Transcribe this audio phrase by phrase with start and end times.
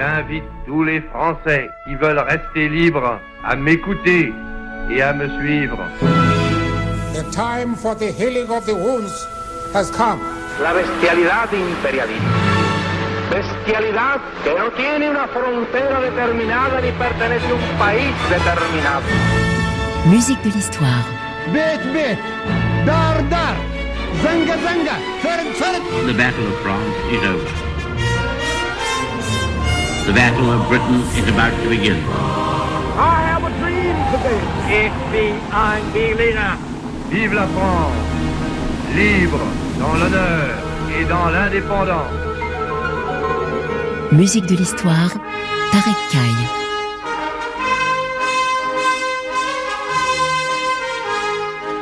[0.00, 4.32] J'invite tous les Français qui veulent rester libres à m'écouter
[4.90, 5.76] et à me suivre.
[7.12, 9.12] The time for the healing of the wounds
[9.74, 10.20] has come.
[10.62, 12.24] La bestialidad imperialista.
[13.30, 19.04] Bestialidad que no tiene una frontera determinada ni pertenece a un país determinado.
[20.06, 21.04] Musique de l'histoire.
[21.52, 22.18] Bête, bête,
[22.86, 23.54] dar, dar,
[24.22, 26.06] zanga, zanga, fer, fer.
[26.06, 27.69] The battle of France is over.
[30.06, 31.96] The Battle of Britain is about to begin.
[32.96, 34.40] I have a dream today.
[35.52, 36.56] Ein Berliner.
[37.10, 37.94] Vive la France,
[38.94, 39.40] libre
[39.78, 40.48] dans l'honneur
[40.98, 42.12] et dans l'indépendance.
[44.12, 45.12] Musique de l'histoire.
[45.72, 46.49] Tarek Kaye.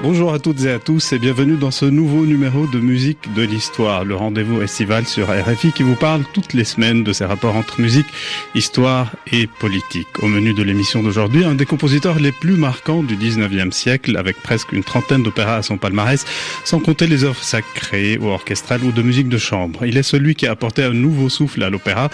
[0.01, 3.43] Bonjour à toutes et à tous et bienvenue dans ce nouveau numéro de Musique de
[3.43, 7.57] l'Histoire, le rendez-vous estival sur RFI qui vous parle toutes les semaines de ces rapports
[7.57, 8.07] entre musique,
[8.55, 10.23] histoire et politique.
[10.23, 14.41] Au menu de l'émission d'aujourd'hui, un des compositeurs les plus marquants du 19e siècle avec
[14.41, 16.25] presque une trentaine d'opéras à son palmarès,
[16.65, 19.85] sans compter les œuvres sacrées ou orchestrales ou de musique de chambre.
[19.85, 22.09] Il est celui qui a apporté un nouveau souffle à l'opéra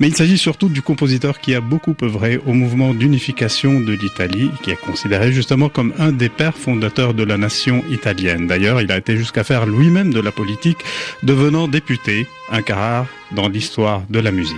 [0.00, 4.50] mais il s'agit surtout du compositeur qui a beaucoup œuvré au mouvement d'unification de l'Italie,
[4.62, 8.46] qui est considéré justement comme un des pères fondateurs de la nation italienne.
[8.46, 10.78] D'ailleurs, il a été jusqu'à faire lui-même de la politique,
[11.22, 14.56] devenant député, un rare dans l'histoire de la musique.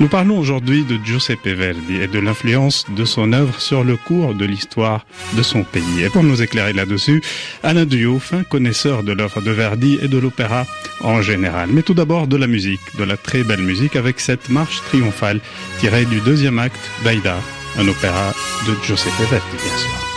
[0.00, 4.34] Nous parlons aujourd'hui de Giuseppe Verdi et de l'influence de son œuvre sur le cours
[4.34, 6.02] de l'histoire de son pays.
[6.02, 7.22] Et pour nous éclairer là-dessus,
[7.62, 10.66] Alain Duo, fin connaisseur de l'œuvre de Verdi et de l'opéra
[11.02, 11.70] en général.
[11.72, 15.40] Mais tout d'abord de la musique, de la très belle musique avec cette marche triomphale
[15.78, 17.36] tirée du deuxième acte d'Aïda,
[17.78, 18.32] un opéra
[18.66, 20.11] de Giuseppe Verdi, bien sûr.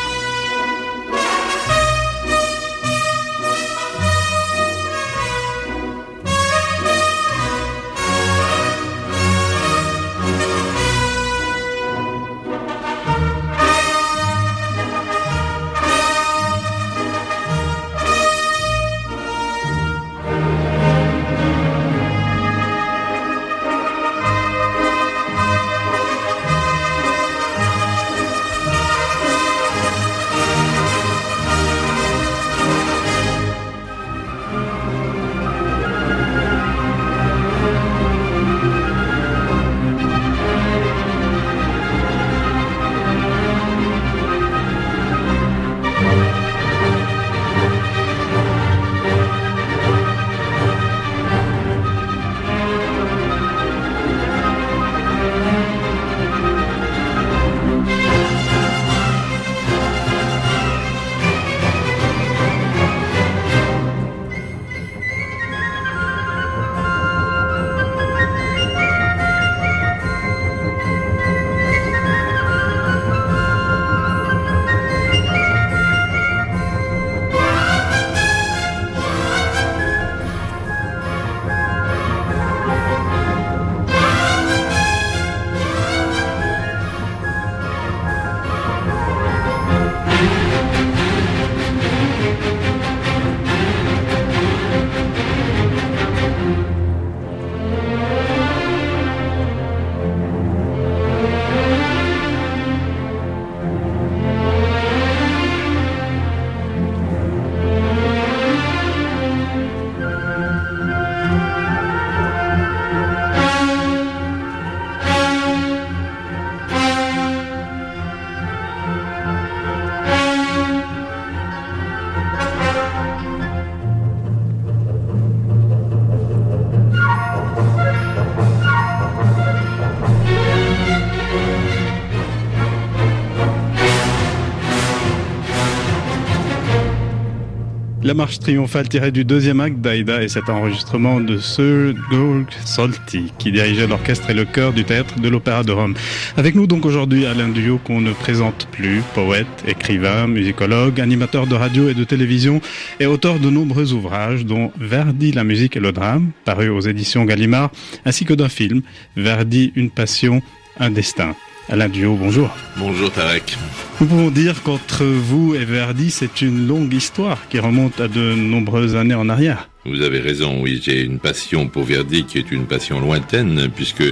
[138.06, 143.34] La marche triomphale tirée du deuxième acte d'Aïda et cet enregistrement de Sir Georg Solti,
[143.40, 145.96] qui dirigeait l'orchestre et le chœur du théâtre de l'Opéra de Rome.
[146.38, 151.56] Avec nous donc aujourd'hui Alain Duo qu'on ne présente plus, poète, écrivain, musicologue, animateur de
[151.56, 152.62] radio et de télévision
[153.00, 157.26] et auteur de nombreux ouvrages dont Verdi, la musique et le drame, paru aux éditions
[157.26, 157.72] Gallimard,
[158.06, 158.84] ainsi que d'un film,
[159.18, 160.44] Verdi, une passion,
[160.80, 161.36] un destin.
[161.68, 162.56] Alain Duo, bonjour.
[162.78, 163.58] Bonjour Tarek.
[164.00, 168.36] Nous pouvons dire qu'entre vous et Verdi, c'est une longue histoire qui remonte à de
[168.36, 169.68] nombreuses années en arrière.
[169.84, 174.04] Vous avez raison, oui, j'ai une passion pour Verdi qui est une passion lointaine puisque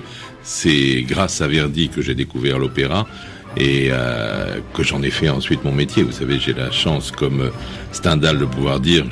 [0.42, 3.06] c'est grâce à Verdi que j'ai découvert l'opéra
[3.56, 6.02] et euh, que j'en ai fait ensuite mon métier.
[6.02, 7.50] Vous savez, j'ai la chance, comme euh,
[7.92, 9.06] Stendhal, de pouvoir dire,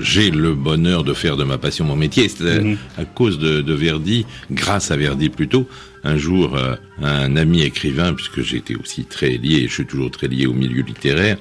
[0.00, 2.28] j'ai le bonheur de faire de ma passion mon métier.
[2.28, 2.78] C'est mhm.
[2.96, 5.66] à, cause de, de, Verdi, grâce à Verdi plutôt.
[6.04, 10.28] Un jour, euh, un ami écrivain, puisque j'étais aussi très lié, je suis toujours très
[10.28, 11.38] lié au milieu littéraire,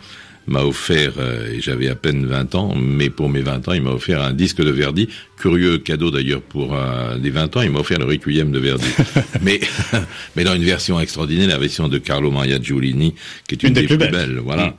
[0.47, 3.81] m'a offert, euh, et j'avais à peine 20 ans, mais pour mes 20 ans, il
[3.81, 5.07] m'a offert un disque de Verdi.
[5.37, 8.87] Curieux cadeau d'ailleurs pour euh, des 20 ans, il m'a offert le Requiem de Verdi.
[9.41, 9.59] mais,
[10.35, 13.15] mais dans une version extraordinaire, la version de Carlo Maria Giulini,
[13.47, 14.39] qui est une, des, plus, belles.
[14.43, 14.67] voilà.
[14.67, 14.73] Mm.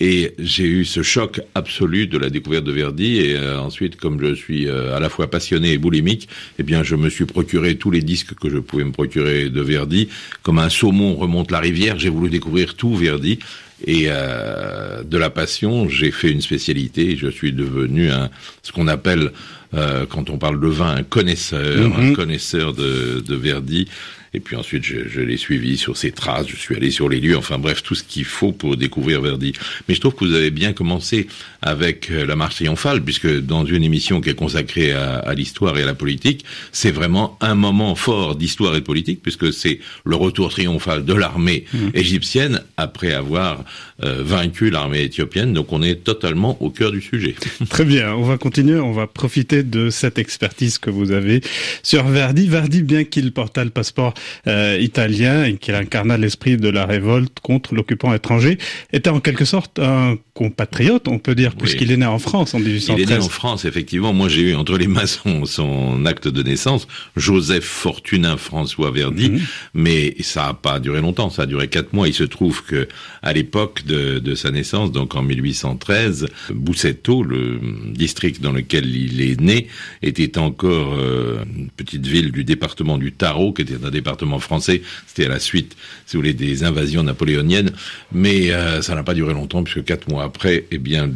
[0.00, 3.18] Et j'ai eu ce choc absolu de la découverte de Verdi.
[3.18, 6.96] Et euh, ensuite, comme je suis à la fois passionné et boulimique, eh bien, je
[6.96, 10.08] me suis procuré tous les disques que je pouvais me procurer de Verdi.
[10.42, 13.38] Comme un saumon remonte la rivière, j'ai voulu découvrir tout Verdi.
[13.86, 17.16] Et euh, de la passion, j'ai fait une spécialité.
[17.16, 18.30] Je suis devenu un,
[18.62, 19.32] ce qu'on appelle,
[19.74, 22.12] euh, quand on parle de vin, un connaisseur, un mhm.
[22.14, 23.88] connaisseur de, de Verdi.
[24.32, 27.18] Et puis ensuite, je, je l'ai suivi sur ses traces, je suis allé sur les
[27.18, 29.54] lieux, enfin bref, tout ce qu'il faut pour découvrir Verdi.
[29.88, 31.26] Mais je trouve que vous avez bien commencé
[31.62, 35.76] avec euh, la marche triomphale, puisque dans une émission qui est consacrée à, à l'histoire
[35.78, 39.80] et à la politique, c'est vraiment un moment fort d'histoire et de politique, puisque c'est
[40.04, 41.78] le retour triomphal de l'armée mmh.
[41.94, 43.64] égyptienne après avoir
[44.02, 45.52] euh, vaincu l'armée éthiopienne.
[45.52, 47.34] Donc on est totalement au cœur du sujet.
[47.68, 51.42] Très bien, on va continuer, on va profiter de cette expertise que vous avez
[51.82, 52.48] sur Verdi.
[52.48, 54.14] Verdi, bien qu'il porta le passeport
[54.46, 58.58] euh, italien et qu'il incarna l'esprit de la révolte contre l'occupant étranger,
[58.92, 62.58] était en quelque sorte un compatriote, on peut dire, puisqu'il est né en France en
[62.58, 62.96] 1813.
[62.98, 64.12] Il est né en France, effectivement.
[64.12, 66.86] Moi, j'ai eu entre les mains son, acte de naissance,
[67.16, 69.40] Joseph Fortunin François Verdi, mhm.
[69.74, 72.08] mais ça n'a pas duré longtemps, ça a duré quatre mois.
[72.08, 72.88] Il se trouve que
[73.22, 77.60] à l'époque de, de sa naissance, donc en 1813, Busseto, le
[77.92, 79.66] district dans lequel il est né,
[80.02, 84.09] était encore euh, une petite ville du département du Tarot, qui était un département
[84.40, 84.82] français.
[85.06, 85.76] C'était à la suite,
[86.06, 87.72] si vous voulez, des invasions napoléoniennes.
[88.12, 91.10] Mais euh, ça n'a pas duré longtemps, puisque quatre mois après, eh bien,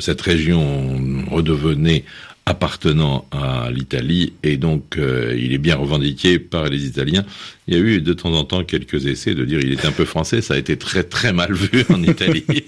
[0.00, 2.04] cette région redevenait
[2.46, 7.24] appartenant à l'Italie et donc euh, il est bien revendiqué par les Italiens.
[7.68, 9.92] Il y a eu de temps en temps quelques essais de dire il est un
[9.92, 12.44] peu français, ça a été très très mal vu en Italie.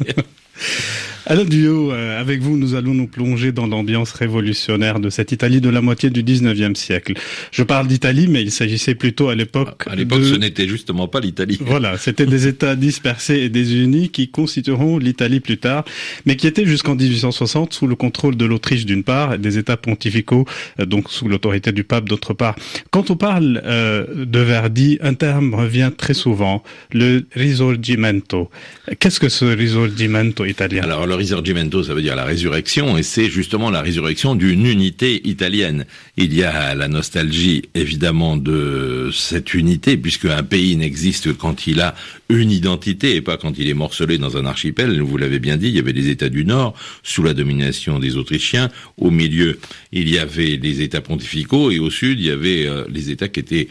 [1.31, 5.61] Alors duo, euh, avec vous, nous allons nous plonger dans l'ambiance révolutionnaire de cette Italie
[5.61, 7.13] de la moitié du 19e siècle.
[7.53, 9.85] Je parle d'Italie, mais il s'agissait plutôt à l'époque...
[9.91, 11.59] À l'époque, ce n'était justement pas l'Italie.
[11.61, 15.85] Voilà, c'était des États dispersés et désunis qui constitueront l'Italie plus tard,
[16.25, 19.77] mais qui étaient jusqu'en 1860 sous le contrôle de l'Autriche d'une part, et des États
[19.77, 20.47] pontificaux,
[20.81, 22.57] euh, donc sous l'autorité du pape d'autre part.
[22.91, 26.63] Quand on parle euh, de Verdi, un terme revient très souvent,
[26.93, 28.51] le risorgimento.
[28.99, 30.83] Qu'est-ce que ce risorgimento italien?
[30.83, 35.85] Alors, risorgimento, ça veut dire la résurrection, et c'est justement la résurrection d'une unité italienne.
[36.17, 41.81] Il y a la nostalgie, évidemment, de cette unité, puisque un pays n'existe quand il
[41.81, 41.95] a
[42.29, 45.01] une identité, et pas quand il est morcelé dans un archipel.
[45.01, 48.17] Vous l'avez bien dit, il y avait les États du Nord, sous la domination des
[48.17, 48.69] Autrichiens.
[48.97, 49.59] Au milieu,
[49.93, 53.29] il y avait les États pontificaux, et au sud, il y avait euh, les États
[53.29, 53.69] qui étaient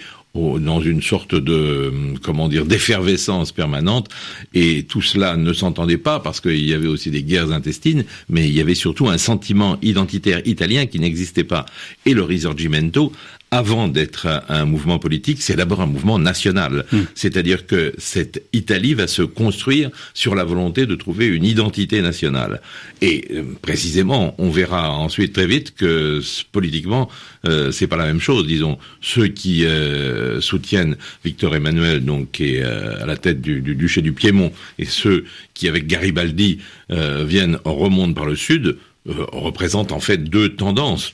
[0.60, 1.92] dans une sorte de
[2.22, 4.10] comment dire d'effervescence permanente.
[4.54, 8.48] Et tout cela ne s'entendait pas parce qu'il y avait aussi des guerres intestines mais
[8.48, 11.66] il y avait surtout un sentiment identitaire italien qui n'existait pas.
[12.06, 13.12] Et le Risorgimento
[13.52, 16.86] avant d'être un, mouvement politique, c'est d'abord un mouvement national.
[16.92, 17.04] Hmm.
[17.16, 22.62] C'est-à-dire que cette Italie va se construire sur la volonté de trouver une identité nationale.
[23.02, 26.22] Et euh, précisément, on verra ensuite très vite que
[26.52, 27.10] politiquement,
[27.46, 28.46] euh, c'est pas la même chose.
[28.48, 33.62] Disons, ceux qui euh, soutiennent Victor Emmanuel, donc qui est euh, à la tête du,
[33.62, 39.92] du, duché du Piémont, et ceux qui, avec Garibaldi, viennent remontent par le sud, représentent
[39.92, 41.14] en fait deux tendances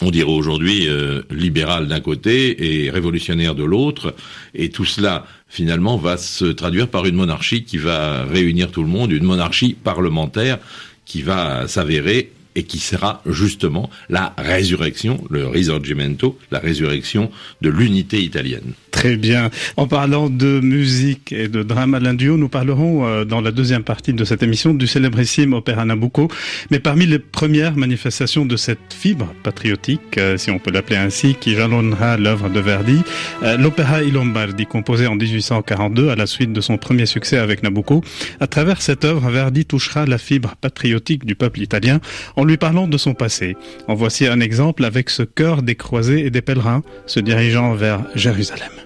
[0.00, 4.14] on dirait aujourd'hui euh, libéral d'un côté et révolutionnaire de l'autre,
[4.54, 8.88] et tout cela finalement va se traduire par une monarchie qui va réunir tout le
[8.88, 10.58] monde, une monarchie parlementaire
[11.04, 17.30] qui va s'avérer et qui sera justement la résurrection, le risorgimento, la résurrection
[17.60, 18.74] de l'unité italienne.
[18.90, 19.50] Très bien.
[19.76, 23.82] En parlant de musique et de drame à duo, nous parlerons euh, dans la deuxième
[23.82, 26.28] partie de cette émission du célébrissime opéra Nabucco.
[26.70, 31.34] Mais parmi les premières manifestations de cette fibre patriotique, euh, si on peut l'appeler ainsi,
[31.34, 33.02] qui jalonnera l'œuvre de Verdi,
[33.42, 37.64] euh, l'opéra I Lombardi, composé en 1842 à la suite de son premier succès avec
[37.64, 38.02] Nabucco.
[38.38, 42.00] À travers cette œuvre, Verdi touchera la fibre patriotique du peuple italien
[42.36, 43.56] en lui parlant de son passé.
[43.88, 48.04] En voici un exemple avec ce cœur des croisés et des pèlerins se dirigeant vers
[48.14, 48.83] Jérusalem.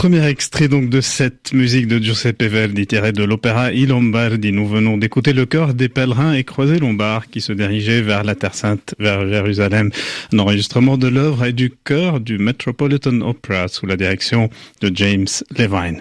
[0.00, 4.50] Premier extrait donc de cette musique de Giuseppe Verdi tirée de l'opéra I Lombardi.
[4.50, 8.34] Nous venons d'écouter le chœur des pèlerins et croisés lombards qui se dirigeaient vers la
[8.34, 9.90] Terre Sainte, vers Jérusalem.
[10.32, 14.48] Un enregistrement de l'œuvre et du chœur du Metropolitan Opera sous la direction
[14.80, 15.26] de James
[15.58, 16.00] Levine.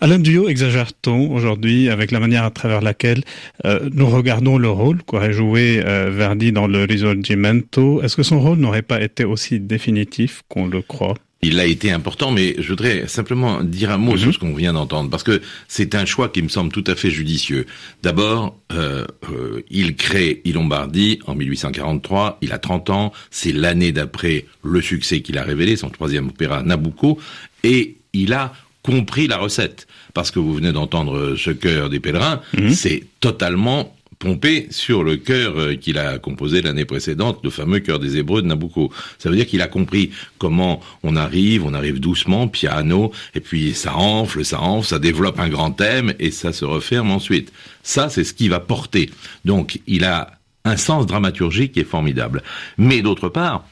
[0.00, 3.24] Alain Duo, exagère-t-on aujourd'hui avec la manière à travers laquelle
[3.64, 8.00] euh, nous regardons le rôle qu'aurait joué euh, Verdi dans le Risorgimento?
[8.00, 11.16] Est-ce que son rôle n'aurait pas été aussi définitif qu'on le croit?
[11.42, 14.32] Il a été important, mais je voudrais simplement dire un mot sur Mhm.
[14.34, 17.10] ce qu'on vient d'entendre, parce que c'est un choix qui me semble tout à fait
[17.10, 17.64] judicieux.
[18.02, 23.90] D'abord, euh, euh, il crée I Lombardi en 1843, il a 30 ans, c'est l'année
[23.92, 27.18] d'après le succès qu'il a révélé, son troisième opéra Nabucco,
[27.64, 32.40] et il a compris la recette, parce que vous venez d'entendre ce chœur des pèlerins,
[32.58, 32.70] Mhm.
[32.70, 37.98] c'est totalement pompé sur le chœur euh, qu'il a composé l'année précédente, le fameux chœur
[37.98, 38.92] des Hébreux de Nabucco.
[39.18, 43.72] Ça veut dire qu'il a compris comment on arrive, on arrive doucement, piano, et puis
[43.74, 47.50] ça enfle, ça enfle, ça développe un grand thème, et ça se referme ensuite.
[47.82, 49.10] Ça, c'est ce qui va porter.
[49.46, 52.42] Donc, il a un sens dramaturgique qui est formidable.
[52.76, 53.64] Mais d'autre part,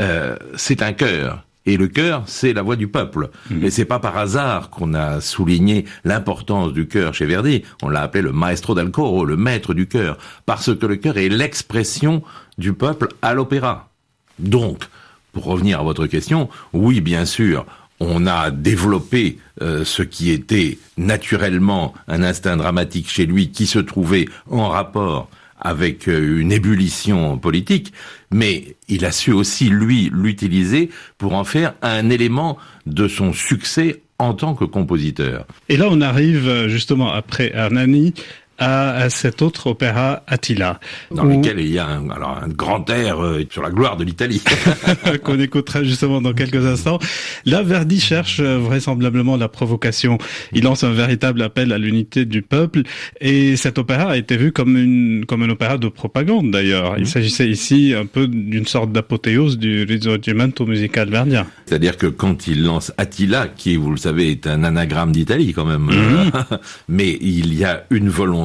[0.00, 1.44] euh, c'est un chœur.
[1.64, 3.30] Et le chœur, c'est la voix du peuple.
[3.62, 7.62] Et c'est pas par hasard qu'on a souligné l'importance du chœur chez Verdi.
[7.82, 11.18] On l'a appelé le maestro del coro, le maître du chœur, parce que le chœur
[11.18, 12.22] est l'expression
[12.58, 13.90] du peuple à l'opéra.
[14.38, 14.84] Donc,
[15.32, 17.64] pour revenir à votre question, oui, bien sûr,
[18.00, 23.78] on a développé euh, ce qui était naturellement un instinct dramatique chez lui qui se
[23.78, 25.28] trouvait en rapport
[25.62, 27.92] avec euh, une ébullition politique,
[28.30, 34.02] mais il a su aussi, lui, l'utiliser pour en faire un élément de son succès
[34.18, 35.46] en tant que compositeur.
[35.68, 38.14] Et là, on arrive euh, justement après Hernani
[38.58, 40.78] à, cet autre opéra Attila,
[41.10, 43.96] dans où- lequel il y a un, alors un grand air euh, sur la gloire
[43.96, 44.42] de l'Italie.
[45.24, 46.98] qu'on écoutera justement dans quelques instants.
[47.44, 50.18] Là, Verdi cherche euh, vraisemblablement la provocation.
[50.52, 52.82] Il lance un véritable appel à l'unité du peuple
[53.20, 56.96] et cet opéra a été vu comme une comme un opéra de propagande d'ailleurs.
[56.98, 61.46] Il s'agissait ici un peu d'une sorte d'apothéose du risorgimento musical verdien.
[61.66, 65.64] C'est-à-dire que quand il lance Attila, qui, vous le savez, est un anagramme d'Italie quand
[65.64, 65.90] même,
[66.88, 68.41] mais il y a une volonté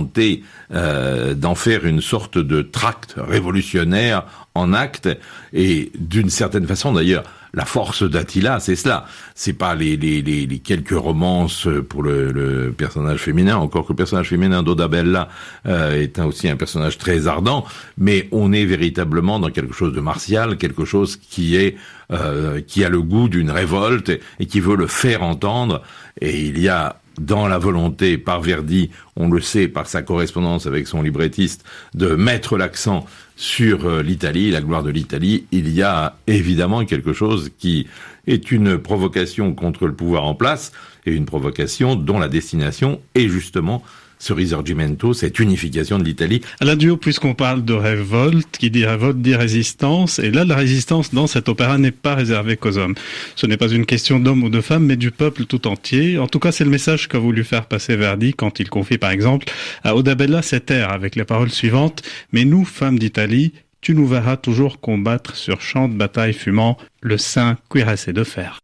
[0.73, 4.23] euh, d'en faire une sorte de tract révolutionnaire
[4.55, 5.09] en acte,
[5.53, 7.23] et d'une certaine façon d'ailleurs,
[7.53, 9.05] la force d'Attila, c'est cela.
[9.33, 13.95] C'est pas les, les, les, quelques romances pour le, le personnage féminin, encore que le
[13.95, 15.29] personnage féminin d'Odabella
[15.65, 17.65] euh, est aussi un personnage très ardent,
[17.97, 21.77] mais on est véritablement dans quelque chose de martial, quelque chose qui est
[22.11, 25.81] euh, qui a le goût d'une révolte et qui veut le faire entendre.
[26.21, 30.67] Et il y a dans la volonté par Verdi, on le sait par sa correspondance
[30.67, 33.05] avec son librettiste, de mettre l'accent
[33.35, 37.87] sur euh, l'Italie, la gloire de l'Italie, il y a évidemment quelque chose qui
[38.25, 40.71] est une provocation contre le pouvoir en place
[41.05, 43.83] et une provocation dont la destination est justement
[44.19, 46.41] ce risorgimento, cette unification de l'Italie.
[46.59, 51.13] Alain Duo, puisqu'on parle de révolte, qui dit révolte dit résistance, et là la résistance
[51.13, 52.95] dans cet opéra n'est pas réservée qu'aux hommes.
[53.35, 56.17] Ce n'est pas une question d'hommes ou de femmes, mais du peuple tout entier.
[56.17, 59.11] En tout cas, c'est le message qu'a voulu faire passer Verdi quand il confie par
[59.11, 59.47] exemple
[59.83, 64.37] à Odabella cet air avec les paroles suivantes Mais nous, femmes d'Italie, tu nous verras
[64.37, 68.59] toujours combattre sur champ de bataille fumant le sein cuirassé de fer.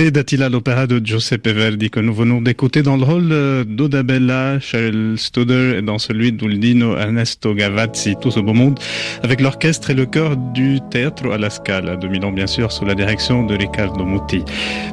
[0.00, 4.58] Extrait d'Attila l'opéra de Giuseppe Verdi que nous venons d'écouter dans le rôle euh, d'Odabella,
[4.58, 8.80] Charles Stoder et dans celui d'Uldino Ernesto Gavazzi, tout ce beau monde,
[9.22, 12.94] avec l'orchestre et le chœur du Teatro alla Scala de Milan bien sûr, sous la
[12.94, 14.42] direction de Riccardo Muti.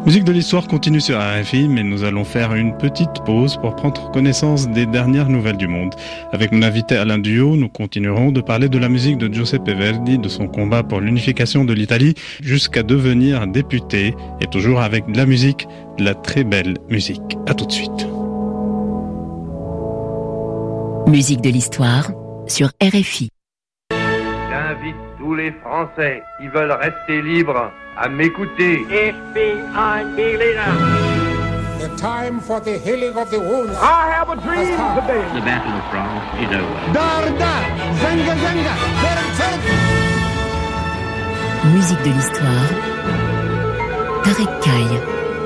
[0.05, 4.11] Musique de l'histoire continue sur RFI, mais nous allons faire une petite pause pour prendre
[4.11, 5.93] connaissance des dernières nouvelles du monde.
[6.33, 10.17] Avec mon invité Alain Duo, nous continuerons de parler de la musique de Giuseppe Verdi,
[10.17, 15.25] de son combat pour l'unification de l'Italie, jusqu'à devenir député, et toujours avec de la
[15.25, 17.37] musique, de la très belle musique.
[17.47, 18.07] À tout de suite.
[21.07, 22.11] Musique de l'histoire
[22.47, 23.29] sur RFI.
[23.91, 28.85] J'invite tous les Français qui veulent rester libres à m'écouter.
[31.79, 33.77] The time for the healing of the wounds.
[33.79, 35.23] I have a dream today.
[35.35, 36.93] The Battle of France is over.
[36.93, 37.63] Dar dar,
[38.01, 38.33] zanga.
[41.73, 42.96] Musique de l'histoire.
[44.35, 45.36] Kaye.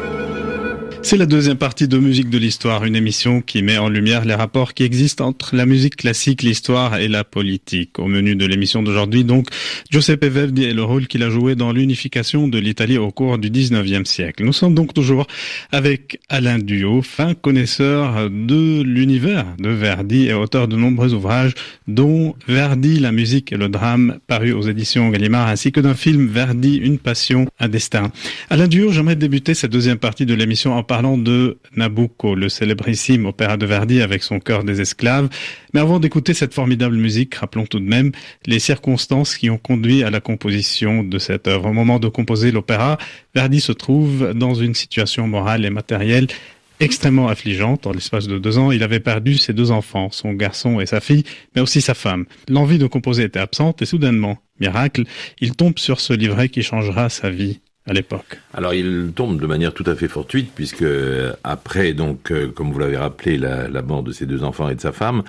[1.03, 4.35] C'est la deuxième partie de Musique de l'Histoire, une émission qui met en lumière les
[4.35, 7.97] rapports qui existent entre la musique classique, l'histoire et la politique.
[7.97, 9.47] Au menu de l'émission d'aujourd'hui, donc,
[9.89, 13.49] Giuseppe Verdi et le rôle qu'il a joué dans l'unification de l'Italie au cours du
[13.49, 14.45] 19e siècle.
[14.45, 15.25] Nous sommes donc toujours
[15.71, 21.55] avec Alain Duo, fin connaisseur de l'univers de Verdi et auteur de nombreux ouvrages,
[21.87, 26.27] dont Verdi, la musique et le drame, paru aux éditions Gallimard, ainsi que d'un film
[26.27, 28.11] Verdi, une passion, un destin.
[28.51, 33.25] Alain Duo, j'aimerais débuter cette deuxième partie de l'émission en parlant de Nabucco, le célébrissime
[33.25, 35.29] opéra de Verdi avec son cœur des esclaves.
[35.73, 38.11] Mais avant d'écouter cette formidable musique, rappelons tout de même
[38.45, 41.69] les circonstances qui ont conduit à la composition de cette œuvre.
[41.69, 42.97] Au moment de composer l'opéra,
[43.33, 46.27] Verdi se trouve dans une situation morale et matérielle
[46.81, 47.87] extrêmement affligeante.
[47.87, 50.99] En l'espace de deux ans, il avait perdu ses deux enfants, son garçon et sa
[50.99, 51.23] fille,
[51.55, 52.25] mais aussi sa femme.
[52.49, 55.05] L'envie de composer était absente et soudainement, miracle,
[55.39, 57.61] il tombe sur ce livret qui changera sa vie
[58.53, 62.71] Alors il tombe de manière tout à fait fortuite puisque euh, après donc euh, comme
[62.71, 65.23] vous l'avez rappelé la, la, mort de ses deux enfants et de sa femme,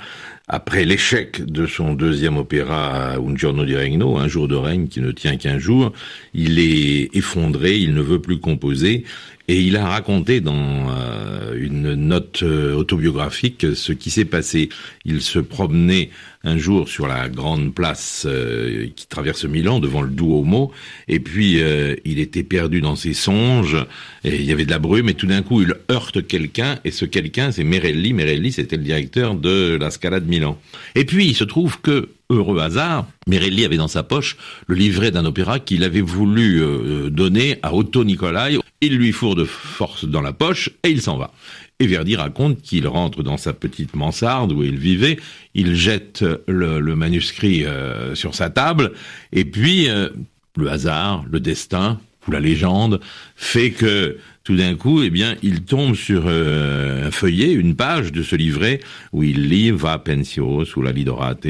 [0.49, 5.01] après l'échec de son deuxième opéra Un giorno di regno, un jour de règne qui
[5.01, 5.93] ne tient qu'un jour,
[6.35, 9.05] il est effondré, il ne veut plus composer
[9.49, 14.69] et il a raconté dans euh, une note autobiographique ce qui s'est passé.
[15.07, 16.11] Il se promenait
[16.45, 20.73] un jour sur la grande place euh, qui traverse Milan devant le Duomo
[21.09, 23.77] et puis euh, il était perdu dans ses songes
[24.25, 26.91] et il y avait de la brume et tout d'un coup il heurte quelqu'un et
[26.91, 28.13] ce quelqu'un c'est Merelli.
[28.13, 30.59] Merelli c'était le directeur de la Scala de Milan.
[30.95, 35.11] Et puis il se trouve que heureux hasard, Merelli avait dans sa poche le livret
[35.11, 38.59] d'un opéra qu'il avait voulu euh, donner à Otto Nicolai.
[38.81, 41.33] Il lui fourre de force dans la poche et il s'en va.
[41.79, 45.19] Et Verdi raconte qu'il rentre dans sa petite mansarde où il vivait,
[45.55, 48.93] il jette le, manuscrit euh, sur sa table,
[49.33, 50.09] et puis euh,
[50.57, 53.01] le hasard, le destin ou la légende
[53.35, 58.11] fait que tout d'un coup, eh bien, il tombe sur euh, un feuillet, une page
[58.11, 58.81] de ce livret
[59.13, 61.47] où il lit va pensio sous la lidorate,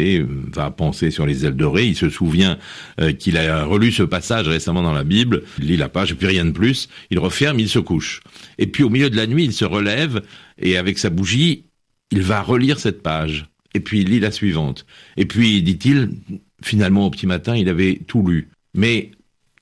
[0.52, 1.87] va penser sur les ailes dorées.
[1.87, 2.59] Il se souvient
[3.00, 5.42] euh, qu'il a relu ce passage récemment dans la Bible.
[5.59, 6.88] Il lit la page puis rien de plus.
[7.11, 8.20] Il referme, il se couche.
[8.59, 10.22] Et puis au milieu de la nuit, il se relève
[10.59, 11.64] et avec sa bougie,
[12.11, 13.46] il va relire cette page.
[13.74, 14.85] Et puis il lit la suivante.
[15.16, 16.11] Et puis, dit-il,
[16.62, 18.50] finalement au petit matin, il avait tout lu.
[18.74, 19.12] Mais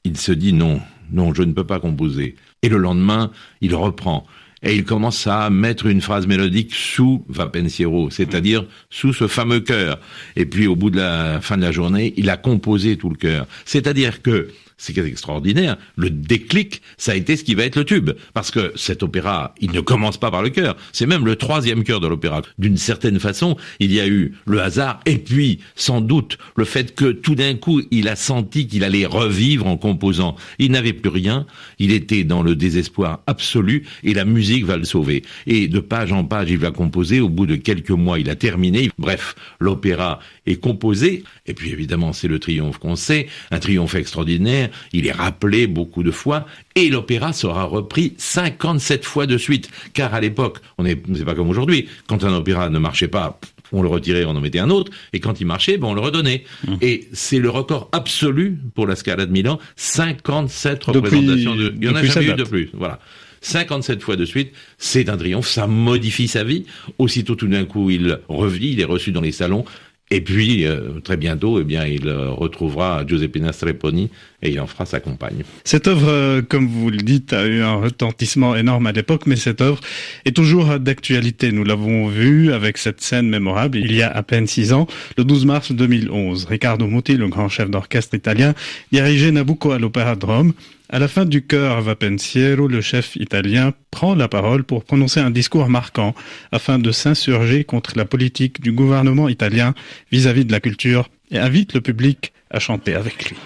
[0.04, 0.80] il se dit non,
[1.12, 2.36] non, je ne peux pas composer.
[2.62, 4.26] Et le lendemain, il reprend.
[4.62, 9.60] Et il commence à mettre une phrase mélodique sous Va pensiero, c'est-à-dire sous ce fameux
[9.60, 9.98] chœur.
[10.36, 13.16] Et puis au bout de la fin de la journée, il a composé tout le
[13.16, 13.46] chœur.
[13.64, 14.48] C'est-à-dire que
[14.80, 15.76] c'est extraordinaire.
[15.96, 18.12] Le déclic, ça a été ce qui va être le tube.
[18.32, 20.74] Parce que cet opéra, il ne commence pas par le chœur.
[20.92, 22.40] C'est même le troisième chœur de l'opéra.
[22.58, 26.94] D'une certaine façon, il y a eu le hasard et puis, sans doute, le fait
[26.94, 30.34] que tout d'un coup, il a senti qu'il allait revivre en composant.
[30.58, 31.46] Il n'avait plus rien.
[31.78, 35.22] Il était dans le désespoir absolu et la musique va le sauver.
[35.46, 37.20] Et de page en page, il va composer.
[37.20, 38.90] Au bout de quelques mois, il a terminé.
[38.96, 41.24] Bref, l'opéra est composé.
[41.44, 43.26] Et puis, évidemment, c'est le triomphe qu'on sait.
[43.50, 49.26] Un triomphe extraordinaire il est rappelé beaucoup de fois, et l'opéra sera repris 57 fois
[49.26, 49.70] de suite.
[49.92, 53.40] Car à l'époque, on n'est pas comme aujourd'hui, quand un opéra ne marchait pas,
[53.72, 56.00] on le retirait, on en mettait un autre, et quand il marchait, ben on le
[56.00, 56.44] redonnait.
[56.66, 56.74] Mmh.
[56.80, 61.72] Et c'est le record absolu pour la Scala de Milan, 57 représentations de...
[61.74, 62.70] Il n'y en a jamais eu de plus.
[62.72, 62.98] Voilà.
[63.42, 66.66] 57 fois de suite, c'est un triomphe, ça modifie sa vie.
[66.98, 69.64] Aussitôt tout d'un coup, il revit, il est reçu dans les salons,
[70.12, 74.10] et puis, euh, très bientôt, eh bien, il euh, retrouvera Giuseppina Streponi
[74.42, 75.44] et il en fera sa compagne.
[75.62, 79.36] Cette œuvre, euh, comme vous le dites, a eu un retentissement énorme à l'époque, mais
[79.36, 79.80] cette œuvre
[80.24, 81.52] est toujours d'actualité.
[81.52, 85.22] Nous l'avons vu avec cette scène mémorable il y a à peine six ans, le
[85.22, 86.44] 12 mars 2011.
[86.46, 88.54] Riccardo Muti, le grand chef d'orchestre italien,
[88.90, 90.52] dirigeait Nabucco à l'Opéra de Rome.
[90.92, 95.20] À la fin du chœur Va Pensiero, le chef italien prend la parole pour prononcer
[95.20, 96.16] un discours marquant
[96.50, 99.72] afin de s'insurger contre la politique du gouvernement italien
[100.10, 103.36] vis-à-vis de la culture et invite le public à chanter avec lui.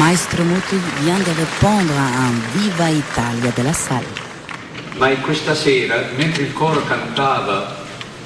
[0.00, 4.02] Maestro Muti vient de répondre à un Viva Italia della salle.
[4.98, 7.79] Ma questa sera, mentre il coro cantava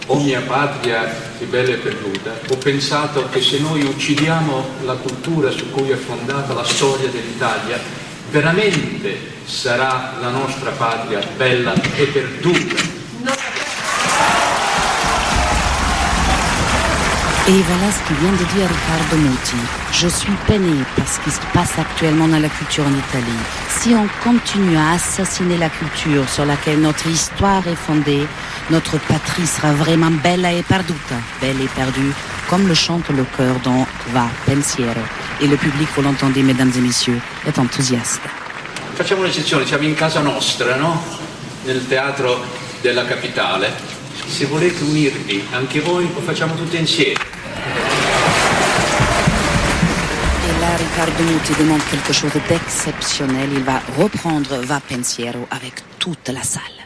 [0.06, 5.50] O mia patria che bella e perduta, ho pensato che se noi uccidiamo la cultura
[5.50, 7.80] su cui è fondata la storia dell'Italia,
[8.30, 12.82] veramente sarà la nostra patria bella e perduta.
[17.46, 19.56] Et voilà ce que vient de dire Riccardo Muti.
[19.92, 23.38] Je suis peiné par ce qui se passe actuellement dans la culture en Italie.
[23.68, 28.26] Si on continue à assassiner la culture sur laquelle notre histoire est fondée,
[28.70, 32.14] notre patrie sera vraiment bella e perduta, belle et perdue,
[32.48, 35.02] comme le chante le chœur dans Va Pensiero.
[35.42, 38.22] Et le public, vous l'entendez, mesdames et messieurs, est enthousiaste.
[38.94, 40.98] Facciamo un'eccezione, siamo in casa nostra, no?
[41.66, 42.42] Nel teatro
[42.80, 43.70] della capitale.
[44.26, 47.33] Se volete unirvi anche voi, lo facciamo tutti insieme.
[50.96, 53.48] Muti demande quelque chose d'exceptionnel.
[53.52, 56.83] Il va reprendre Va Pensiero avec toute la salle.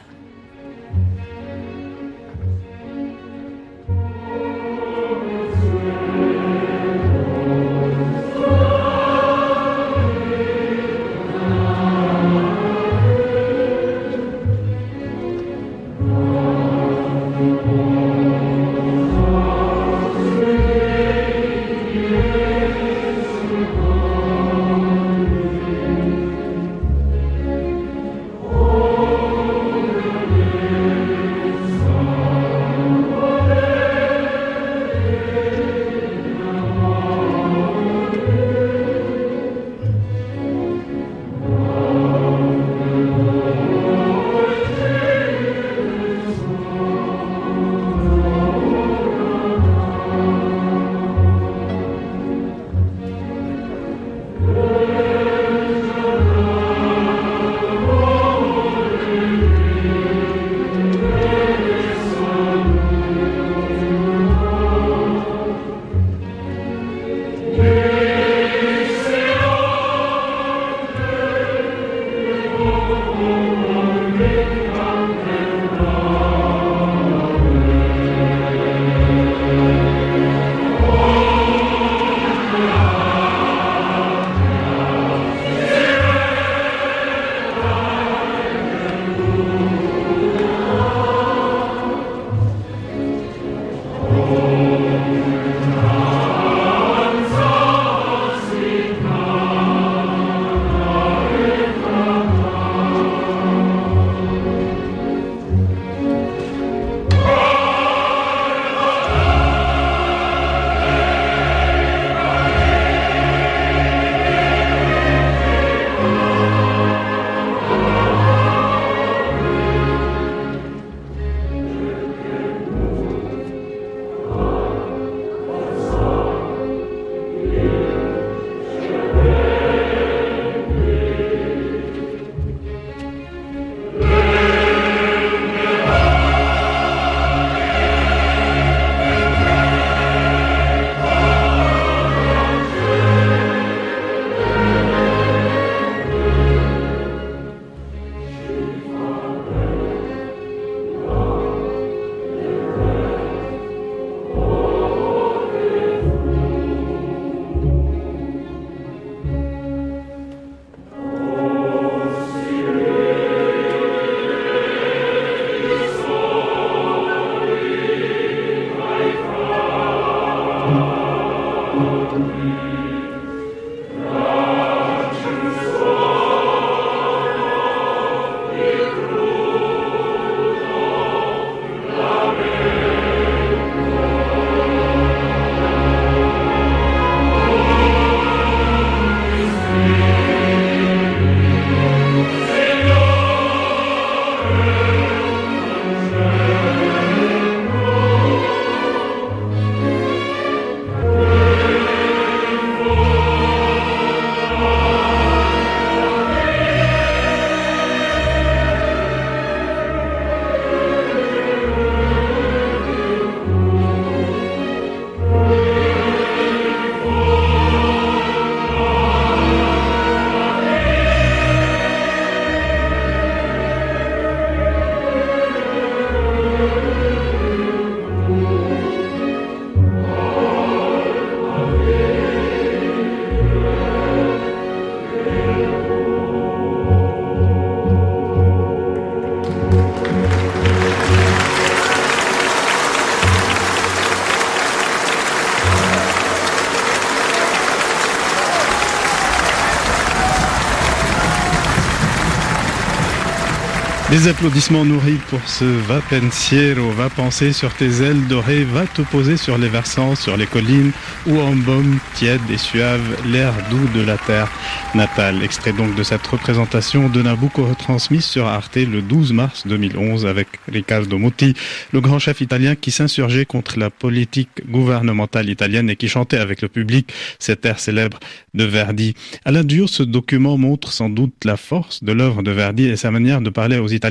[254.18, 259.02] Des applaudissements nourris pour ce va pensiero, va penser sur tes ailes dorées, va te
[259.02, 260.90] poser sur les versants, sur les collines,
[261.28, 263.00] ou en baume tiède et suave,
[263.30, 264.50] l'air doux de la terre
[264.96, 265.44] natale.
[265.44, 270.48] Extrait donc de cette représentation de Nabucco retransmise sur Arte le 12 mars 2011 avec
[270.66, 271.54] Riccardo Muti,
[271.92, 276.60] le grand chef italien qui s'insurgeait contre la politique gouvernementale italienne et qui chantait avec
[276.60, 278.18] le public cet air célèbre
[278.54, 279.14] de Verdi.
[279.44, 283.12] Alain Dio, ce document montre sans doute la force de l'œuvre de Verdi et sa
[283.12, 284.07] manière de parler aux Italiens,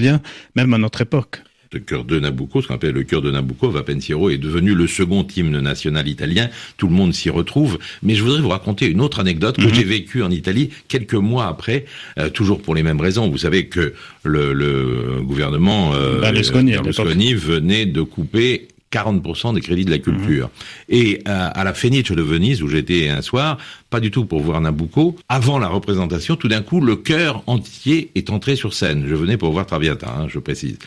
[0.56, 1.42] même à notre époque.
[1.74, 4.74] Le cœur de Nabucco, ce qu'on appelle le cœur de Nabucco, Va Pensiero, est devenu
[4.74, 6.50] le second hymne national italien.
[6.78, 7.78] Tout le monde s'y retrouve.
[8.04, 9.74] Mais je voudrais vous raconter une autre anecdote que Mhm.
[9.74, 11.84] j'ai vécue en Italie quelques mois après,
[12.20, 13.30] euh, toujours pour les mêmes raisons.
[13.30, 19.86] Vous savez que le, le gouvernement euh, Berlusconi, Berlusconi venait de couper 40% des crédits
[19.86, 20.50] de la culture.
[20.90, 23.58] Et euh, à la Fenice de Venise, où j'étais un soir,
[23.90, 28.12] pas du tout pour voir Nabucco, avant la représentation, tout d'un coup, le chœur entier
[28.16, 29.06] est entré sur scène.
[29.08, 30.78] Je venais pour voir Traviata, hein, je précise.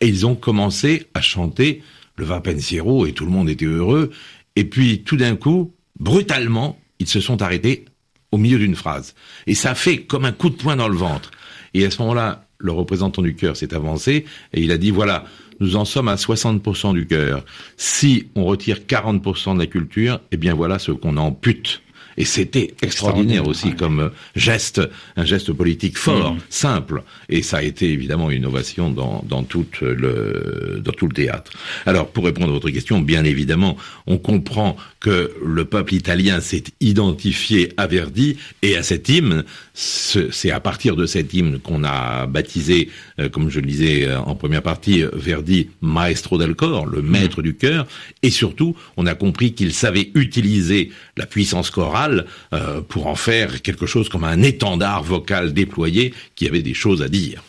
[0.00, 1.82] Et ils ont commencé à chanter
[2.16, 4.10] le Va Pensiero, et tout le monde était heureux.
[4.56, 7.84] Et puis, tout d'un coup, brutalement, ils se sont arrêtés
[8.32, 9.14] au milieu d'une phrase.
[9.46, 11.30] Et ça a fait comme un coup de poing dans le ventre.
[11.72, 15.24] Et à ce moment-là, le représentant du chœur s'est avancé et il a dit voilà,
[15.60, 17.44] nous en sommes à 60% du cœur.
[17.76, 21.83] Si on retire 40% de la culture, eh bien voilà ce qu'on ampute.
[22.16, 24.80] Et c'était extraordinaire aussi comme euh, geste,
[25.16, 26.40] un geste politique fort, Mhm.
[26.48, 27.02] simple.
[27.28, 31.52] Et ça a été évidemment une innovation dans, dans, tout le, dans tout le théâtre.
[31.86, 36.64] Alors, pour répondre à votre question, bien évidemment, on comprend que le peuple italien s'est
[36.80, 39.44] identifié à Verdi et à cet hymne.
[39.74, 44.04] Ce- C'est à partir de cet hymne qu'on a baptisé, euh, comme je le disais
[44.06, 47.86] euh, en première partie, euh, Verdi maestro del cor, le maître du cœur.
[48.22, 52.03] Et surtout, on a compris qu'il savait utiliser la puissance chorale
[52.52, 57.02] euh, pour en faire quelque chose comme un étendard vocal déployé qui avait des choses
[57.02, 57.42] à dire.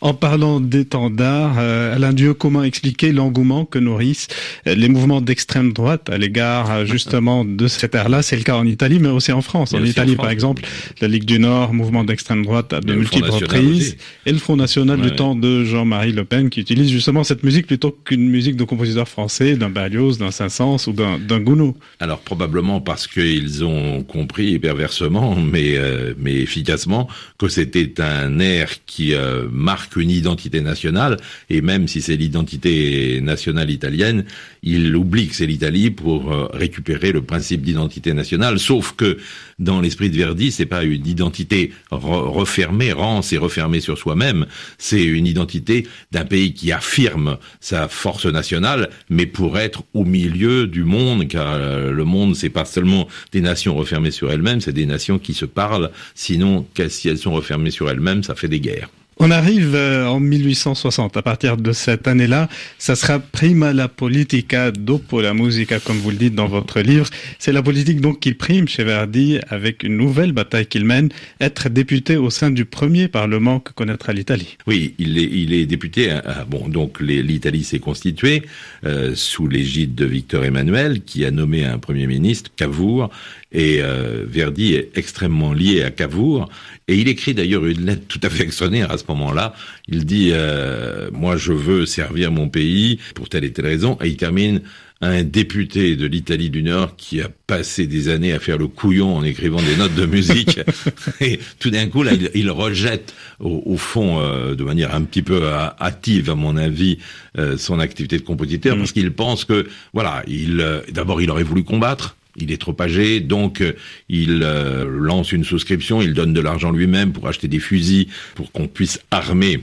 [0.00, 4.28] En parlant d'étendard, euh, Alain Dieu, comment expliquer l'engouement que nourrissent
[4.66, 8.22] euh, les mouvements d'extrême droite à l'égard euh, justement de cette ère-là?
[8.22, 9.74] C'est le cas en Italie, mais aussi en France.
[9.74, 10.22] En Italie, France.
[10.22, 10.62] par exemple,
[11.02, 15.00] la Ligue du Nord, mouvement d'extrême droite à de multiples reprises, et le Front National
[15.00, 15.10] Ouais.
[15.10, 18.64] du temps de Jean-Marie Le Pen, qui utilise justement cette musique plutôt qu'une musique de
[18.64, 21.74] compositeurs français, d'un Berlioz, d'un Saint-Saëns ou d'un d'un Gounod.
[22.00, 27.08] Alors probablement parce qu'ils ont compris perversement, mais euh, mais efficacement,
[27.38, 31.16] que c'était un air qui euh, marque une identité nationale,
[31.48, 34.24] et même si c'est l'identité nationale italienne,
[34.62, 38.58] il oublie que c'est l'Italie pour euh, récupérer le principe d'identité nationale.
[38.58, 39.18] Sauf que
[39.58, 44.46] dans l'esprit de Verdi, c'est pas une identité re- refermée, rance et refermée sur soi-même.
[44.78, 50.66] C'est une identité d'un pays qui affirme sa force nationale, mais pour être au milieu
[50.66, 54.72] du monde, car euh, le monde, c'est pas seulement des nations refermées sur elles-mêmes, c'est
[54.72, 55.90] des nations qui se parlent.
[56.14, 58.90] Sinon, si elles sont refermées sur elles-mêmes, ça fait des guerres.
[59.22, 61.14] On arrive euh, en 1860.
[61.18, 66.08] À partir de cette année-là, ça sera prima la politica dopo la musica, comme vous
[66.10, 67.06] le dites dans votre livre.
[67.38, 71.68] C'est la politique donc qui prime chez Verdi avec une nouvelle bataille qu'il mène, être
[71.68, 74.56] député au sein du premier parlement que connaîtra l'Italie.
[74.66, 76.10] Oui, il est, il est député.
[76.10, 78.42] à- à- bon, donc l'Italie s'est constituée
[78.86, 83.10] euh, sous l'égide de Victor Emmanuel, qui a nommé un premier ministre, Cavour,
[83.52, 86.48] et euh, Verdi est extrêmement lié à Cavour.
[86.88, 89.54] Et il écrit d'ailleurs une lettre tout à fait extraordinaire à ce moment-là.
[89.88, 94.08] Il dit euh, moi, je veux servir mon pays pour telle et telle raison, et
[94.08, 94.62] il termine
[95.02, 99.16] un député de l'Italie du Nord qui a passé des années à faire le couillon
[99.16, 100.60] en écrivant des notes de musique.
[101.20, 105.02] Et tout d'un coup, là, il, il rejette au, au fond, euh, de manière un
[105.02, 106.98] petit peu euh, hâtive, à mon avis,
[107.38, 111.44] euh, son activité de compositeur, parce qu'il pense que, voilà, il euh, d'abord, il aurait
[111.44, 112.16] voulu combattre.
[112.40, 113.72] Il est trop âgé, donc euh,
[114.08, 118.52] il euh, lance une souscription, il donne de l'argent lui-même pour acheter des fusils, pour
[118.52, 119.60] qu'on puisse armer.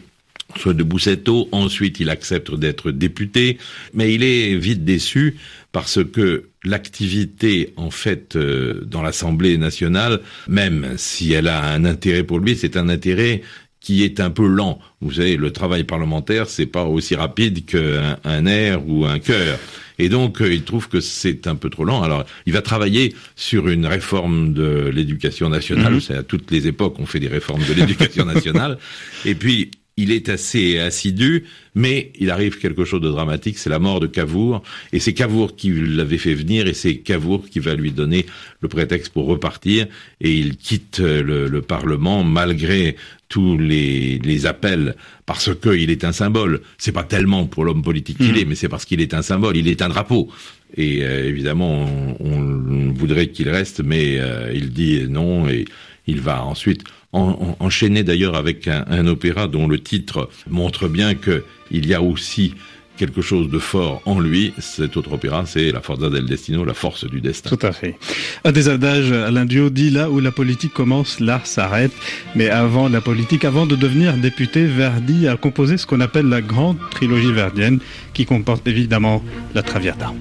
[0.56, 3.58] Soit de Boussetto, ensuite il accepte d'être député,
[3.94, 5.36] mais il est vite déçu
[5.74, 12.24] parce que l'activité en fait euh, dans l'Assemblée nationale, même si elle a un intérêt
[12.24, 13.42] pour lui, c'est un intérêt
[13.80, 14.80] qui est un peu lent.
[15.02, 19.60] Vous savez, le travail parlementaire, c'est pas aussi rapide qu'un un air ou un cœur.
[20.00, 22.02] Et donc, euh, il trouve que c'est un peu trop lent.
[22.04, 26.02] Alors, il va travailler sur une réforme de l'éducation nationale.
[26.02, 28.78] C'est à toutes les époques, on fait des réformes de l'éducation nationale.
[29.26, 33.80] Et puis, il est assez assidu, mais il arrive quelque chose de dramatique, c'est la
[33.80, 37.74] mort de Cavour, et c'est Cavour qui l'avait fait venir, et c'est Cavour qui va
[37.74, 38.26] lui donner
[38.62, 39.88] le prétexte pour repartir,
[40.22, 42.96] et il quitte le, le Parlement malgré
[43.28, 46.62] tous les, les appels, parce qu'il est un symbole.
[46.78, 49.58] C'est pas tellement pour l'homme politique qu'il est, mais c'est parce qu'il est un symbole,
[49.58, 50.30] il est un drapeau.
[50.76, 51.86] Et euh, évidemment,
[52.20, 55.66] on, on voudrait qu'il reste, mais euh, il dit non, et
[56.08, 56.84] il va ensuite
[57.14, 62.02] enchaîné d'ailleurs avec un, un, opéra dont le titre montre bien que il y a
[62.02, 62.54] aussi
[62.98, 64.54] quelque chose de fort en lui.
[64.58, 67.56] Cet autre opéra, c'est La Forza del Destino, la force du destin.
[67.56, 67.96] Tout à fait.
[68.44, 71.94] Un des adages, Alain Dio dit là où la politique commence, l'art s'arrête.
[72.36, 76.42] Mais avant la politique, avant de devenir député, Verdi a composé ce qu'on appelle la
[76.42, 77.80] grande trilogie verdienne,
[78.14, 80.12] qui comporte évidemment la Traviata.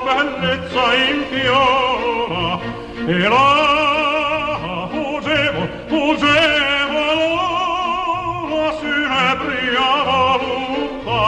[0.00, 2.58] bellezza impiora
[3.06, 11.20] era fugevo fugevo allora funebria volutta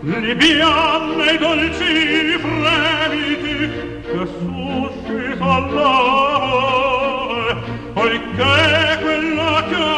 [0.00, 3.54] li bianne i dolci fremiti
[4.02, 7.52] che suscita l'amore
[7.92, 9.95] poiché quella che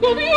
[0.00, 0.32] Dio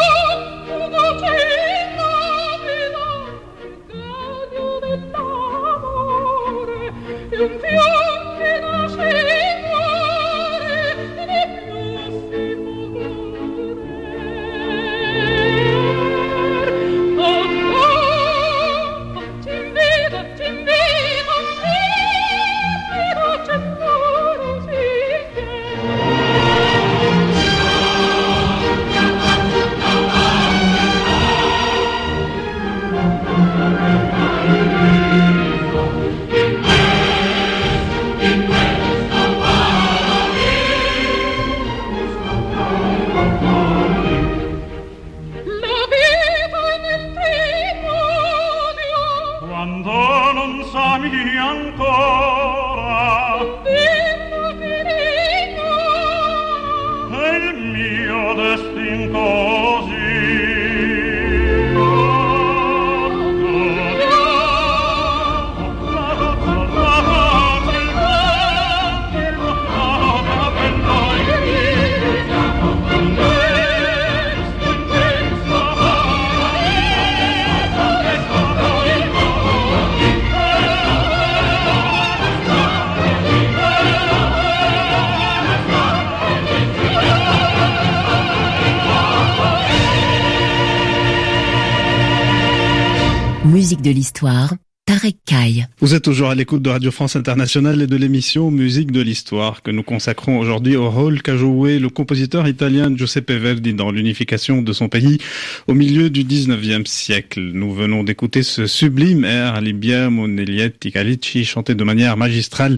[93.55, 94.53] Musique de l'histoire,
[94.85, 95.65] Tarek Kai.
[95.79, 99.61] Vous êtes toujours à l'écoute de Radio France Internationale et de l'émission Musique de l'Histoire
[99.61, 104.61] que nous consacrons aujourd'hui au rôle qu'a joué le compositeur italien Giuseppe Verdi dans l'unification
[104.61, 105.19] de son pays
[105.67, 107.39] au milieu du 19e siècle.
[107.53, 112.77] Nous venons d'écouter ce sublime air Libia Monelietti Calici chanté de manière magistrale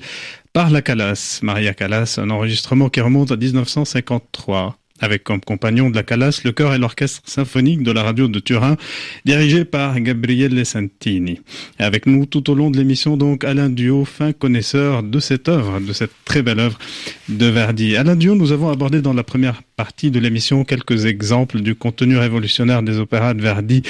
[0.53, 5.95] par la Callas, Maria Callas, un enregistrement qui remonte à 1953 avec comme compagnon de
[5.95, 8.77] la Calas le chœur et l'orchestre symphonique de la radio de Turin,
[9.25, 11.41] dirigé par Gabriele Santini.
[11.79, 15.79] Avec nous tout au long de l'émission, donc, Alain Duo, fin connaisseur de cette œuvre,
[15.79, 16.79] de cette très belle œuvre
[17.29, 17.95] de Verdi.
[17.95, 22.17] Alain Duo, nous avons abordé dans la première partie de l'émission quelques exemples du contenu
[22.17, 23.84] révolutionnaire des opéras de Verdi.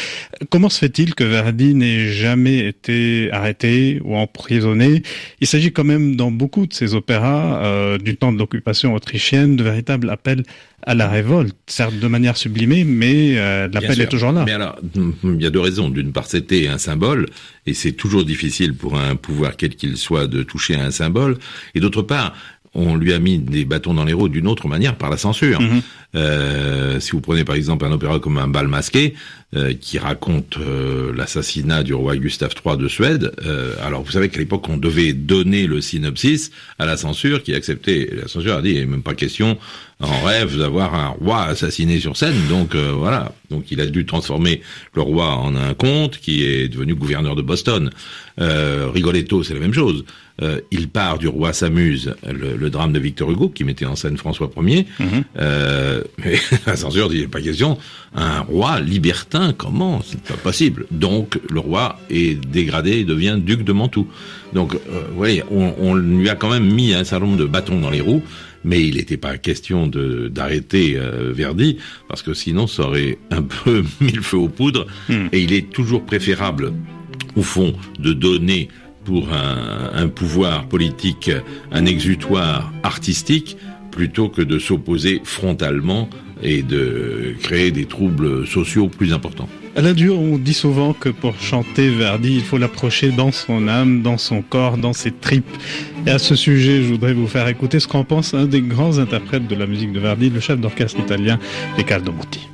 [0.50, 5.02] Comment se fait-il que Verdi n'ait jamais été arrêté ou emprisonné?
[5.40, 9.56] Il s'agit quand même dans beaucoup de ces opéras euh, du temps de l'occupation autrichienne
[9.56, 10.44] de véritables appels
[10.84, 14.44] à la révolte, certes de manière sublimée, mais euh, l'appel est toujours là.
[14.46, 14.80] Mais alors,
[15.24, 15.90] il y a deux raisons.
[15.90, 17.26] D'une part, c'était un symbole,
[17.66, 21.38] et c'est toujours difficile pour un pouvoir quel qu'il soit de toucher à un symbole.
[21.76, 22.36] Et d'autre part,
[22.74, 25.62] on lui a mis des bâtons dans les roues d'une autre manière par la censure.
[25.62, 25.82] Mhm.
[26.16, 29.14] Euh, si vous prenez par exemple un opéra comme un bal masqué,
[29.56, 34.28] euh, qui raconte euh, l'assassinat du roi Gustave III de Suède, euh, alors vous savez
[34.28, 38.10] qu'à l'époque on devait donner le synopsis à la censure qui acceptait.
[38.12, 39.58] La censure a dit, il n'est même pas question
[40.02, 43.32] en rêve d'avoir un roi assassiné sur scène, donc euh, voilà.
[43.50, 44.62] Donc il a dû transformer
[44.94, 47.90] le roi en un comte qui est devenu gouverneur de Boston.
[48.38, 50.04] Rigoletto, c'est la même chose.
[50.72, 54.18] il part du roi s'amuse, le, le, drame de Victor Hugo qui mettait en scène
[54.18, 54.86] François Ier.
[55.00, 55.24] Mhm.
[55.40, 57.78] Euh, mais la censure dit pas question.
[58.16, 60.02] Un roi libertin, comment?
[60.06, 60.86] C'est pas possible.
[60.92, 64.08] Donc le roi est dégradé et devient duc de Mantoue.
[64.54, 64.80] Donc, euh,
[65.10, 67.90] vous voyez, on, on lui a quand même mis un certain nombre de bâtons dans
[67.90, 68.22] les roues
[68.64, 71.78] mais il n'était pas question de d'arrêter euh, Verdi
[72.10, 75.28] parce que sinon ça aurait un peu mis le feu aux poudres Hmm.
[75.32, 76.74] et il est toujours préférable
[77.36, 78.68] au fond de donner
[79.06, 81.32] pour un, un pouvoir politique
[81.72, 83.58] un exutoire artistique
[83.98, 86.08] plutôt que de s'opposer frontalement
[86.44, 89.50] et de créer des troubles sociaux plus importants.
[89.76, 94.20] Alain on dit souvent que pour chanter Verdi, il faut l'approcher dans son âme, dans
[94.20, 95.50] son corps, dans ses tripes.
[96.06, 99.00] Et à ce sujet, je voudrais vous faire écouter ce qu'en pense un des grands
[99.00, 101.40] interprètes de la musique de Verdi, le chef d'orchestre italien
[101.76, 102.48] Riccardo Muti.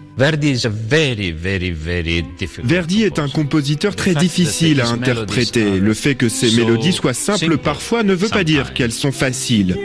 [2.63, 5.77] Verdi est un compositeur très difficile à interpréter.
[5.77, 9.75] Le fait que ses mélodies soient simples parfois ne veut pas dire qu'elles sont faciles.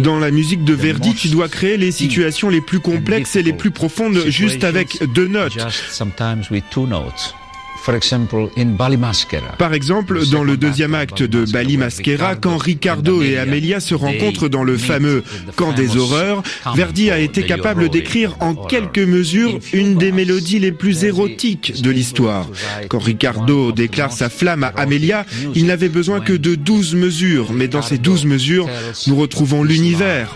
[0.00, 3.52] Dans la musique de Verdi, tu dois créer les situations les plus complexes et les
[3.52, 5.56] plus profondes juste avec deux notes.
[9.58, 14.48] Par exemple, dans le deuxième acte de Bali Masquera, quand Riccardo et Amelia se rencontrent
[14.48, 15.22] dans le fameux
[15.56, 16.42] Camp des horreurs,
[16.74, 21.90] Verdi a été capable d'écrire en quelques mesures une des mélodies les plus érotiques de
[21.90, 22.48] l'histoire.
[22.88, 27.68] Quand Riccardo déclare sa flamme à Amelia, il n'avait besoin que de douze mesures, mais
[27.68, 28.68] dans ces douze mesures,
[29.06, 30.34] nous retrouvons l'univers.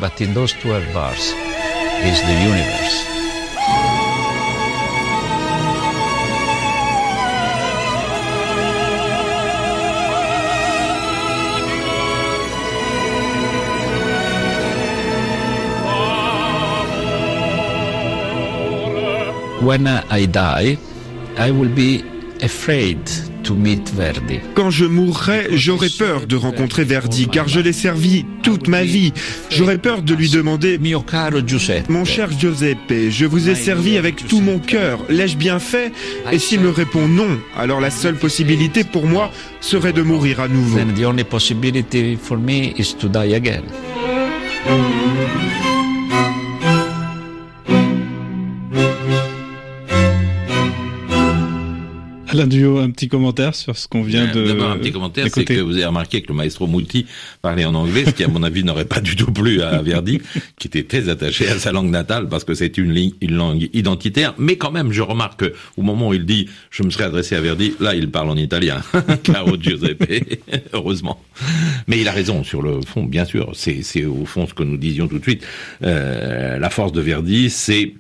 [19.69, 20.79] When I die,
[21.37, 22.03] I will be
[22.43, 22.99] afraid
[23.45, 24.41] to meet Verdi.
[24.55, 29.13] Quand je mourrai, j'aurai peur de rencontrer Verdi, car je l'ai servi toute ma vie.
[29.51, 33.99] J'aurais peur de lui demander Mio caro Giuseppe, Mon cher Giuseppe, je vous ai servi
[33.99, 35.01] avec tout mon cœur.
[35.11, 35.93] L'ai-je bien fait?
[36.33, 40.49] Et s'il me répond non, alors la seule possibilité pour moi serait de mourir à
[40.49, 40.79] nouveau.
[40.79, 43.65] then the only possibility for me is to die again.
[52.39, 54.47] Alain Duo, un petit commentaire sur ce qu'on vient de.
[54.47, 57.07] D'abord, un petit commentaire, c'est que vous avez remarqué que le maestro Muti
[57.43, 60.21] parlait en anglais, ce qui, à mon avis, n'aurait pas du tout plu à Verdi,
[60.59, 63.69] qui était très attaché à sa langue natale, parce que c'est une, ligne- une langue
[63.73, 64.35] identitaire.
[64.39, 67.35] Mais quand même, je remarque que, au moment où il dit «je me serais adressé
[67.35, 68.83] à Verdi», là, il parle en italien.
[69.25, 70.39] Caro Giuseppe,
[70.73, 71.21] heureusement.
[71.89, 73.51] Mais il a raison, sur le fond, bien sûr.
[73.55, 75.45] C'est c'est au fond ce que nous disions tout de suite.
[75.83, 77.95] Euh, la force de Verdi, c'est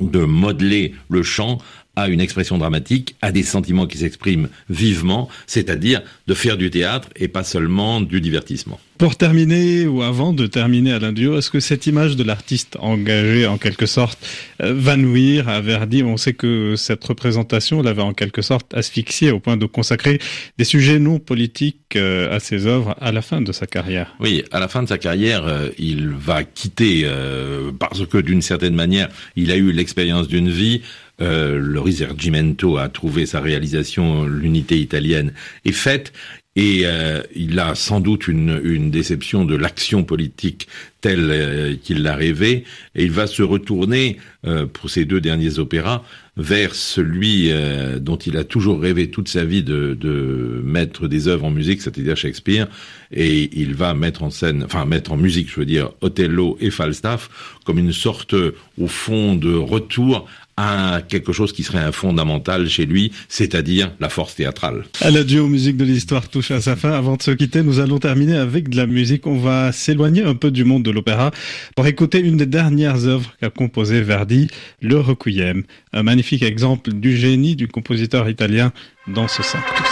[0.00, 1.58] de modeler le chant
[2.02, 7.08] à une expression dramatique, à des sentiments qui s'expriment vivement, c'est-à-dire de faire du théâtre
[7.16, 8.78] et pas seulement du divertissement.
[8.98, 13.46] Pour terminer, ou avant de terminer Alain Duo, est-ce que cette image de l'artiste engagé,
[13.46, 14.18] en quelque sorte,
[14.62, 16.02] euh, va nuire à Verdi?
[16.02, 20.18] On sait que cette représentation l'avait en quelque sorte asphyxié au point de consacrer
[20.58, 24.14] des sujets non politiques euh, à ses œuvres à la fin de sa carrière.
[24.20, 28.42] Oui, à la fin de sa carrière, euh, il va quitter euh, parce que d'une
[28.42, 30.82] certaine manière, il a eu l'expérience d'une vie.
[31.20, 35.32] Euh, le Risorgimento a trouvé sa réalisation, l'unité italienne
[35.64, 36.12] est faite.
[36.56, 40.66] Et euh, il a sans doute une, une déception de l'action politique
[41.00, 42.64] telle euh, qu'il l'a rêvé,
[42.94, 46.02] et il va se retourner euh, pour ses deux derniers opéras
[46.36, 51.28] vers celui euh, dont il a toujours rêvé toute sa vie de, de mettre des
[51.28, 52.66] œuvres en musique, c'est-à-dire Shakespeare,
[53.12, 56.70] et il va mettre en scène, enfin mettre en musique, je veux dire, Othello et
[56.70, 57.30] Falstaff,
[57.64, 60.26] comme une sorte, au fond, de retour
[60.56, 64.84] à quelque chose qui serait un fondamental chez lui, c'est-à-dire la force théâtrale.
[65.00, 66.92] Alain Duo, musique de l'histoire touche à sa fin.
[66.92, 69.26] Avant de se quitter, nous allons terminer avec de la musique.
[69.26, 71.30] On va s'éloigner un peu du monde de l'opéra
[71.76, 74.48] pour écouter une des dernières œuvres qu'a composé Verdi,
[74.80, 75.64] le Requiem.
[75.92, 78.72] Un magnifique exemple du génie du compositeur italien
[79.08, 79.89] dans ce sanctus.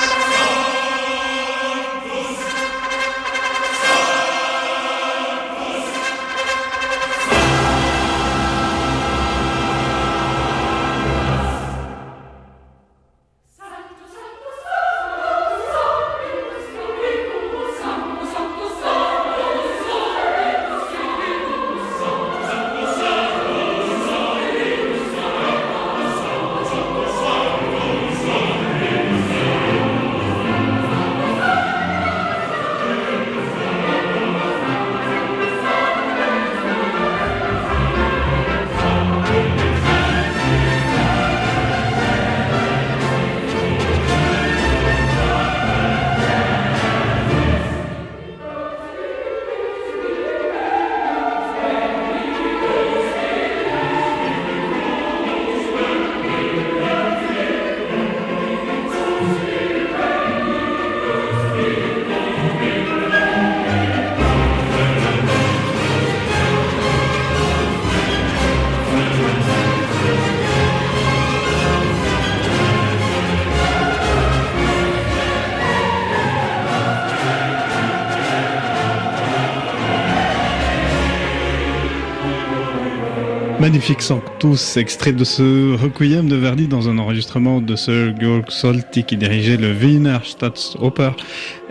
[83.68, 89.04] Magnifique Sanctus, extrait de ce requiem de Verdi dans un enregistrement de Sir Georg Solti
[89.04, 91.10] qui dirigeait le Wiener Staatsoper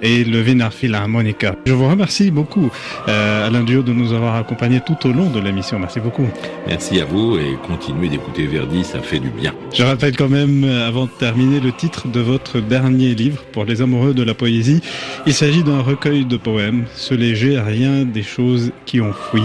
[0.02, 1.56] et le Wiener Philharmonica.
[1.66, 2.70] Je vous remercie beaucoup,
[3.08, 5.80] euh, Alain Dio, de nous avoir accompagnés tout au long de l'émission.
[5.80, 6.28] Merci beaucoup.
[6.68, 9.54] Merci à vous et continuez d'écouter Verdi, ça fait du bien.
[9.74, 13.66] Je rappelle quand même, euh, avant de terminer, le titre de votre dernier livre pour
[13.66, 14.82] les amoureux de la poésie.
[15.26, 19.44] Il s'agit d'un recueil de poèmes, Ce léger rien des choses qui ont fui,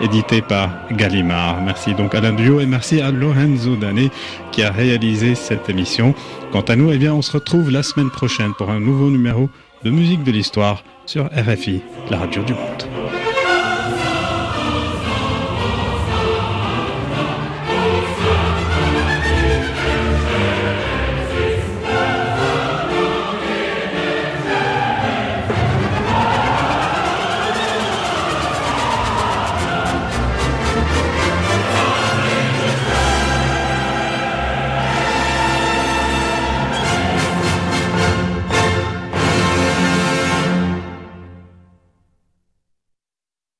[0.00, 1.62] édité par Gallimard.
[1.62, 4.10] Merci donc Alain Dio et merci à Lorenzo Dané
[4.52, 6.14] qui a réalisé cette émission.
[6.52, 9.50] Quant à nous, eh bien, on se retrouve la semaine prochaine pour un nouveau numéro
[9.82, 13.05] de musique de l'histoire sur RFI, la radio du monde.